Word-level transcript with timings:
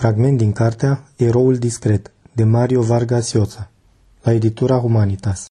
Fragment 0.00 0.36
din 0.36 0.52
cartea 0.52 1.02
Eroul 1.16 1.56
discret 1.56 2.12
de 2.32 2.44
Mario 2.44 2.82
Vargas 2.82 3.32
Llosa 3.32 3.70
la 4.22 4.32
editura 4.32 4.78
Humanitas 4.78 5.44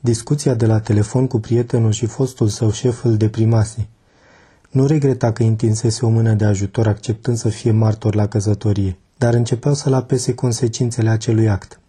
Discuția 0.00 0.54
de 0.54 0.66
la 0.66 0.80
telefon 0.80 1.26
cu 1.26 1.40
prietenul 1.40 1.90
și 1.90 2.06
fostul 2.06 2.48
său 2.48 2.70
șef 2.70 3.04
îl 3.04 3.16
deprimase. 3.16 3.88
Nu 4.70 4.86
regreta 4.86 5.32
că 5.32 5.42
întinsese 5.42 6.06
o 6.06 6.08
mână 6.08 6.32
de 6.32 6.44
ajutor 6.44 6.86
acceptând 6.86 7.36
să 7.36 7.48
fie 7.48 7.70
martor 7.70 8.14
la 8.14 8.28
căsătorie, 8.28 8.98
dar 9.16 9.34
începeau 9.34 9.74
să-l 9.74 9.92
apese 9.92 10.34
consecințele 10.34 11.08
acelui 11.08 11.48
act. 11.48 11.80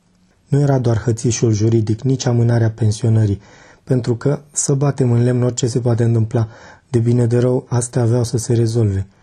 Nu 0.48 0.60
era 0.60 0.80
doar 0.80 0.98
hățișul 0.98 1.52
juridic, 1.52 2.02
nici 2.02 2.26
amânarea 2.26 2.72
pensionării, 2.72 3.42
pentru 3.84 4.16
că 4.16 4.42
să 4.52 4.74
batem 4.74 5.12
în 5.12 5.24
lemn 5.24 5.44
orice 5.44 5.68
se 5.68 5.80
poate 5.80 6.04
întâmpla, 6.04 6.48
de 6.90 7.00
bine 7.00 7.26
de 7.26 7.38
rău, 7.38 7.66
astea 7.70 8.02
aveau 8.02 8.24
să 8.24 8.38
se 8.38 8.54
rezolve– 8.54 9.08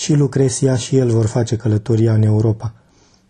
și 0.00 0.14
Lucreția 0.14 0.76
și 0.76 0.96
el 0.96 1.10
vor 1.10 1.26
face 1.26 1.56
călătoria 1.56 2.12
în 2.12 2.22
Europa. 2.22 2.74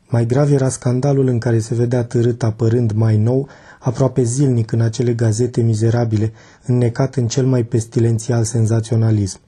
Mai 0.08 0.26
grav 0.26 0.52
era 0.52 0.68
scandalul 0.68 1.26
în 1.26 1.38
care 1.38 1.58
se 1.58 1.74
vedea 1.74 2.04
târât 2.04 2.42
apărând 2.42 2.92
mai 2.92 3.16
nou, 3.16 3.48
aproape 3.80 4.22
zilnic 4.22 4.72
în 4.72 4.80
acele 4.80 5.12
gazete 5.12 5.60
mizerabile, 5.60 6.32
înnecat 6.66 7.14
în 7.14 7.26
cel 7.28 7.46
mai 7.46 7.62
pestilențial 7.62 8.44
senzaționalism. 8.44 9.40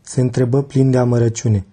Se 0.00 0.20
întrebă 0.20 0.62
plin 0.62 0.90
de 0.90 0.98
amărăciune. 0.98 1.66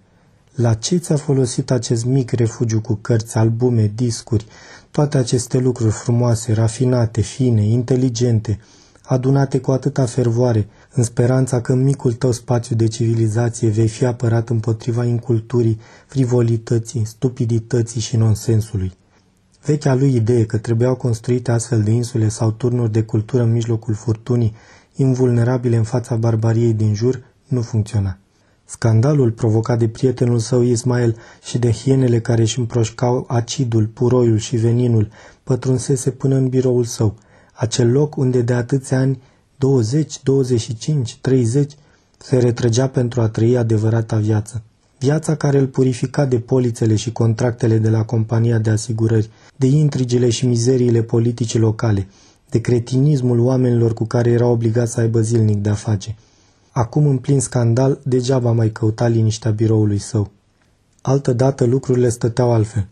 La 0.54 0.74
ce 0.74 0.96
ți-a 0.96 1.16
folosit 1.16 1.70
acest 1.70 2.04
mic 2.04 2.30
refugiu 2.30 2.80
cu 2.80 2.94
cărți, 2.94 3.36
albume, 3.36 3.92
discuri, 3.94 4.46
toate 4.90 5.18
aceste 5.18 5.58
lucruri 5.58 5.92
frumoase, 5.92 6.52
rafinate, 6.52 7.20
fine, 7.20 7.62
inteligente, 7.64 8.58
adunate 9.02 9.58
cu 9.58 9.70
atâta 9.70 10.04
fervoare, 10.06 10.68
în 10.92 11.02
speranța 11.02 11.60
că 11.60 11.72
în 11.72 11.82
micul 11.82 12.12
tău 12.12 12.30
spațiu 12.32 12.76
de 12.76 12.86
civilizație 12.86 13.68
vei 13.68 13.88
fi 13.88 14.04
apărat 14.04 14.48
împotriva 14.48 15.04
inculturii, 15.04 15.80
frivolității, 16.06 17.04
stupidității 17.04 18.00
și 18.00 18.16
nonsensului. 18.16 18.92
Vechea 19.64 19.94
lui 19.94 20.14
idee 20.14 20.44
că 20.44 20.58
trebuiau 20.58 20.94
construite 20.94 21.50
astfel 21.50 21.82
de 21.82 21.90
insule 21.90 22.28
sau 22.28 22.50
turnuri 22.50 22.92
de 22.92 23.02
cultură 23.02 23.42
în 23.42 23.52
mijlocul 23.52 23.94
furtunii, 23.94 24.54
invulnerabile 24.94 25.76
în 25.76 25.82
fața 25.82 26.16
barbariei 26.16 26.72
din 26.72 26.94
jur, 26.94 27.22
nu 27.46 27.60
funcționa. 27.60 28.18
Scandalul 28.64 29.30
provocat 29.30 29.78
de 29.78 29.88
prietenul 29.88 30.38
său 30.38 30.62
Ismael 30.62 31.16
și 31.44 31.58
de 31.58 31.72
hienele 31.72 32.20
care 32.20 32.42
își 32.42 32.58
împroșcau 32.58 33.24
acidul, 33.28 33.86
puroiul 33.86 34.38
și 34.38 34.56
veninul 34.56 35.10
pătrunsese 35.44 36.10
până 36.10 36.34
în 36.34 36.48
biroul 36.48 36.84
său, 36.84 37.14
acel 37.54 37.92
loc 37.92 38.16
unde 38.16 38.42
de 38.42 38.52
atâția 38.54 38.98
ani 38.98 39.22
20, 39.58 40.22
25, 40.22 41.16
30, 41.20 41.72
se 42.18 42.38
retrăgea 42.38 42.88
pentru 42.88 43.20
a 43.20 43.28
trăi 43.28 43.56
adevărata 43.56 44.16
viață. 44.16 44.62
Viața 44.98 45.34
care 45.34 45.58
îl 45.58 45.66
purifica 45.66 46.24
de 46.24 46.38
polițele 46.38 46.94
și 46.96 47.12
contractele 47.12 47.78
de 47.78 47.88
la 47.88 48.04
compania 48.04 48.58
de 48.58 48.70
asigurări, 48.70 49.30
de 49.56 49.66
intrigile 49.66 50.30
și 50.30 50.46
mizeriile 50.46 51.02
politice 51.02 51.58
locale, 51.58 52.08
de 52.50 52.60
cretinismul 52.60 53.38
oamenilor 53.38 53.94
cu 53.94 54.04
care 54.04 54.30
era 54.30 54.46
obligat 54.46 54.88
să 54.88 55.00
aibă 55.00 55.20
zilnic 55.20 55.56
de-a 55.56 55.74
face. 55.74 56.16
Acum, 56.70 57.06
în 57.06 57.18
plin 57.18 57.40
scandal, 57.40 58.00
degeaba 58.02 58.52
mai 58.52 58.70
căuta 58.70 59.06
liniștea 59.06 59.50
biroului 59.50 59.98
său. 59.98 60.30
Altădată 61.02 61.64
lucrurile 61.64 62.08
stăteau 62.08 62.52
altfel. 62.52 62.86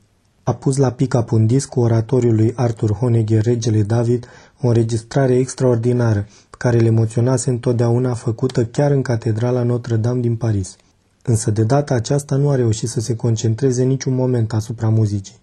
A 0.49 0.55
pus 0.55 0.77
la 0.77 0.91
pick-up 0.91 1.31
un 1.31 1.47
disc 1.47 1.69
cu 1.69 1.81
oratoriul 1.81 2.35
lui 2.35 2.53
Arthur 2.57 2.93
Honegger, 2.93 3.45
regele 3.45 3.83
David, 3.83 4.27
o 4.61 4.69
înregistrare 4.69 5.37
extraordinară, 5.37 6.27
care 6.51 6.79
le 6.79 6.87
emoționase 6.87 7.51
întotdeauna 7.51 8.15
făcută 8.15 8.65
chiar 8.65 8.91
în 8.91 9.03
catedrala 9.03 9.63
Notre-Dame 9.63 10.21
din 10.21 10.37
Paris. 10.37 10.77
Însă 11.23 11.51
de 11.51 11.63
data 11.63 11.95
aceasta 11.95 12.37
nu 12.37 12.49
a 12.49 12.55
reușit 12.55 12.89
să 12.89 13.01
se 13.01 13.17
concentreze 13.17 13.83
niciun 13.83 14.15
moment 14.15 14.53
asupra 14.53 14.89
muzicii. 14.89 15.37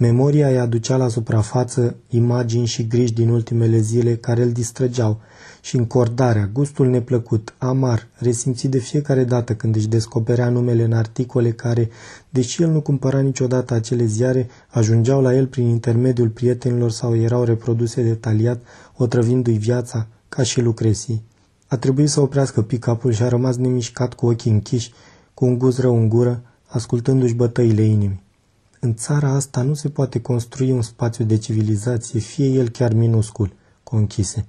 Memoria 0.00 0.48
îi 0.48 0.58
aducea 0.58 0.96
la 0.96 1.08
suprafață 1.08 1.96
imagini 2.08 2.66
și 2.66 2.86
griji 2.86 3.12
din 3.12 3.28
ultimele 3.28 3.78
zile 3.78 4.16
care 4.16 4.42
îl 4.42 4.52
distrăgeau 4.52 5.20
și 5.60 5.76
încordarea, 5.76 6.50
gustul 6.52 6.88
neplăcut, 6.88 7.54
amar, 7.58 8.06
resimțit 8.18 8.70
de 8.70 8.78
fiecare 8.78 9.24
dată 9.24 9.54
când 9.54 9.76
își 9.76 9.88
descoperea 9.88 10.48
numele 10.48 10.82
în 10.82 10.92
articole 10.92 11.50
care, 11.50 11.88
deși 12.30 12.62
el 12.62 12.70
nu 12.70 12.80
cumpăra 12.80 13.20
niciodată 13.20 13.74
acele 13.74 14.04
ziare, 14.04 14.48
ajungeau 14.68 15.22
la 15.22 15.34
el 15.34 15.46
prin 15.46 15.66
intermediul 15.66 16.28
prietenilor 16.28 16.90
sau 16.90 17.16
erau 17.16 17.44
reproduse 17.44 18.02
detaliat, 18.02 18.62
otrăvindu-i 18.96 19.58
viața, 19.58 20.06
ca 20.28 20.42
și 20.42 20.60
Lucresii. 20.60 21.22
A 21.66 21.76
trebuit 21.76 22.08
să 22.08 22.20
oprească 22.20 22.62
pick-up-ul 22.62 23.12
și 23.12 23.22
a 23.22 23.28
rămas 23.28 23.56
nemișcat 23.56 24.14
cu 24.14 24.26
ochii 24.26 24.50
închiși, 24.50 24.92
cu 25.34 25.44
un 25.44 25.58
guz 25.58 25.78
rău 25.78 25.96
în 25.96 26.08
gură, 26.08 26.42
ascultându-și 26.66 27.34
bătăile 27.34 27.82
inimii. 27.82 28.28
În 28.82 28.94
țara 28.94 29.28
asta 29.28 29.62
nu 29.62 29.74
se 29.74 29.88
poate 29.88 30.20
construi 30.20 30.70
un 30.70 30.82
spațiu 30.82 31.24
de 31.24 31.38
civilizație, 31.38 32.20
fie 32.20 32.46
el 32.46 32.68
chiar 32.68 32.92
minuscul, 32.92 33.52
conchise. 33.82 34.46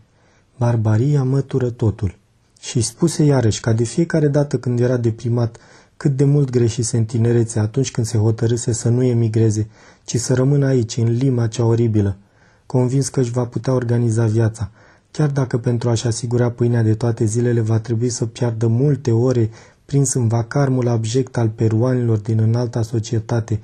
Barbaria 0.57 1.23
mătură 1.23 1.69
totul. 1.69 2.17
Și 2.59 2.81
spuse 2.81 3.23
iarăși, 3.23 3.59
ca 3.59 3.73
de 3.73 3.83
fiecare 3.83 4.27
dată 4.27 4.59
când 4.59 4.79
era 4.79 4.97
deprimat, 4.97 5.57
cât 5.97 6.15
de 6.15 6.23
mult 6.23 6.49
greșise 6.49 6.97
în 6.97 7.05
tinerețe 7.05 7.59
atunci 7.59 7.91
când 7.91 8.07
se 8.07 8.17
hotărâse 8.17 8.71
să 8.71 8.89
nu 8.89 9.03
emigreze, 9.03 9.67
ci 10.03 10.15
să 10.17 10.33
rămână 10.33 10.65
aici, 10.65 10.97
în 10.97 11.11
lima 11.11 11.47
cea 11.47 11.65
oribilă, 11.65 12.17
convins 12.65 13.09
că 13.09 13.19
își 13.19 13.31
va 13.31 13.45
putea 13.45 13.73
organiza 13.73 14.25
viața, 14.25 14.71
chiar 15.11 15.29
dacă 15.29 15.57
pentru 15.57 15.89
a-și 15.89 16.07
asigura 16.07 16.51
pâinea 16.51 16.83
de 16.83 16.93
toate 16.93 17.25
zilele 17.25 17.61
va 17.61 17.79
trebui 17.79 18.09
să 18.09 18.25
piardă 18.25 18.67
multe 18.67 19.11
ore 19.11 19.49
prins 19.85 20.13
în 20.13 20.27
vacarmul 20.27 20.87
abject 20.87 21.37
al 21.37 21.49
peruanilor 21.49 22.17
din 22.17 22.39
înalta 22.39 22.81
societate, 22.81 23.59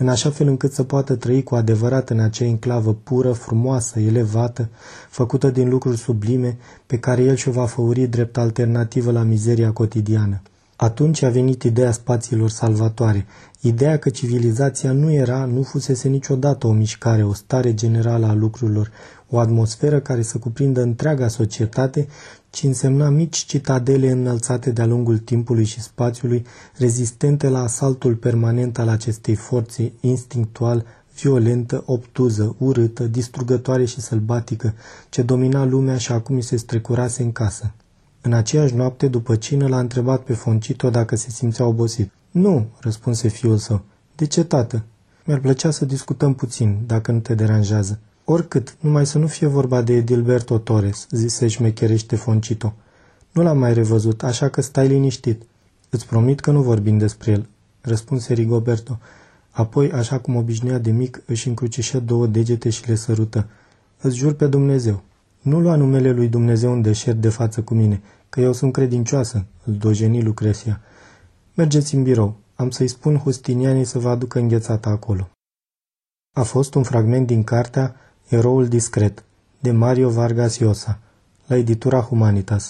în 0.00 0.08
așa 0.08 0.30
fel 0.30 0.46
încât 0.46 0.72
să 0.72 0.82
poată 0.82 1.14
trăi 1.14 1.42
cu 1.42 1.54
adevărat 1.54 2.10
în 2.10 2.20
acea 2.20 2.44
enclavă 2.44 2.94
pură, 2.94 3.32
frumoasă, 3.32 4.00
elevată, 4.00 4.68
făcută 5.10 5.50
din 5.50 5.68
lucruri 5.68 5.96
sublime, 5.96 6.56
pe 6.86 6.98
care 6.98 7.22
el 7.22 7.34
și-o 7.34 7.52
va 7.52 7.66
făuri 7.66 8.06
drept 8.06 8.36
alternativă 8.36 9.10
la 9.12 9.22
mizeria 9.22 9.72
cotidiană. 9.72 10.42
Atunci 10.82 11.22
a 11.22 11.30
venit 11.30 11.62
ideea 11.62 11.92
spațiilor 11.92 12.50
salvatoare, 12.50 13.26
ideea 13.60 13.98
că 13.98 14.08
civilizația 14.10 14.92
nu 14.92 15.12
era, 15.12 15.44
nu 15.44 15.62
fusese 15.62 16.08
niciodată 16.08 16.66
o 16.66 16.72
mișcare, 16.72 17.24
o 17.24 17.32
stare 17.32 17.74
generală 17.74 18.26
a 18.26 18.32
lucrurilor, 18.34 18.90
o 19.28 19.38
atmosferă 19.38 20.00
care 20.00 20.22
să 20.22 20.38
cuprindă 20.38 20.82
întreaga 20.82 21.28
societate, 21.28 22.08
ci 22.50 22.62
însemna 22.62 23.08
mici 23.08 23.36
citadele 23.36 24.10
înălțate 24.10 24.70
de-a 24.70 24.86
lungul 24.86 25.18
timpului 25.18 25.64
și 25.64 25.80
spațiului, 25.80 26.46
rezistente 26.76 27.48
la 27.48 27.62
asaltul 27.62 28.14
permanent 28.14 28.78
al 28.78 28.88
acestei 28.88 29.34
forțe 29.34 29.92
instinctual, 30.00 30.84
violentă, 31.20 31.82
obtuză, 31.86 32.54
urâtă, 32.58 33.06
distrugătoare 33.06 33.84
și 33.84 34.00
sălbatică, 34.00 34.74
ce 35.08 35.22
domina 35.22 35.64
lumea 35.64 35.96
și 35.96 36.12
acum 36.12 36.34
îi 36.34 36.42
se 36.42 36.56
strecurase 36.56 37.22
în 37.22 37.32
casă. 37.32 37.74
În 38.22 38.32
aceeași 38.32 38.74
noapte, 38.74 39.08
după 39.08 39.36
cină, 39.36 39.68
l-a 39.68 39.78
întrebat 39.78 40.22
pe 40.22 40.32
Foncito 40.32 40.90
dacă 40.90 41.16
se 41.16 41.30
simțea 41.30 41.66
obosit. 41.66 42.10
Nu, 42.30 42.66
răspunse 42.80 43.28
fiul 43.28 43.56
său. 43.56 43.82
De 44.16 44.26
ce, 44.26 44.44
tată? 44.44 44.82
Mi-ar 45.24 45.40
plăcea 45.40 45.70
să 45.70 45.84
discutăm 45.84 46.34
puțin, 46.34 46.78
dacă 46.86 47.12
nu 47.12 47.18
te 47.18 47.34
deranjează. 47.34 47.98
Oricât, 48.24 48.76
numai 48.80 49.06
să 49.06 49.18
nu 49.18 49.26
fie 49.26 49.46
vorba 49.46 49.82
de 49.82 49.92
Edilberto 49.92 50.58
Torres, 50.58 51.06
zise 51.10 51.48
șmecherește 51.48 52.16
Foncito. 52.16 52.74
Nu 53.32 53.42
l-am 53.42 53.58
mai 53.58 53.74
revăzut, 53.74 54.22
așa 54.22 54.48
că 54.48 54.60
stai 54.60 54.88
liniștit. 54.88 55.42
Îți 55.90 56.06
promit 56.06 56.40
că 56.40 56.50
nu 56.50 56.62
vorbim 56.62 56.98
despre 56.98 57.30
el, 57.30 57.48
răspunse 57.80 58.32
Rigoberto. 58.34 58.98
Apoi, 59.50 59.92
așa 59.92 60.18
cum 60.18 60.36
obișnuia 60.36 60.78
de 60.78 60.90
mic, 60.90 61.22
își 61.26 61.48
încrucișă 61.48 62.00
două 62.00 62.26
degete 62.26 62.70
și 62.70 62.88
le 62.88 62.94
sărută. 62.94 63.46
Îți 64.00 64.16
jur 64.16 64.32
pe 64.32 64.46
Dumnezeu. 64.46 65.02
Nu 65.40 65.60
lua 65.60 65.74
numele 65.76 66.10
lui 66.10 66.28
Dumnezeu 66.28 66.72
în 66.72 66.82
deșert 66.82 67.20
de 67.20 67.28
față 67.28 67.62
cu 67.62 67.74
mine, 67.74 68.02
că 68.28 68.40
eu 68.40 68.52
sunt 68.52 68.72
credincioasă, 68.72 69.44
îl 69.64 69.74
dojeni 69.74 70.22
Lucreția. 70.22 70.80
Mergeți 71.54 71.94
în 71.94 72.02
birou. 72.02 72.36
Am 72.54 72.70
să-i 72.70 72.88
spun 72.88 73.16
Hustinianii 73.16 73.84
să 73.84 73.98
vă 73.98 74.08
aducă 74.08 74.38
înghețata 74.38 74.90
acolo. 74.90 75.30
A 76.36 76.42
fost 76.42 76.74
un 76.74 76.82
fragment 76.82 77.26
din 77.26 77.44
cartea 77.44 77.94
Eroul 78.28 78.68
discret, 78.68 79.24
de 79.60 79.70
Mario 79.70 80.10
Vargas 80.10 80.58
Llosa, 80.58 80.98
la 81.46 81.56
editura 81.56 82.00
Humanitas. 82.00 82.68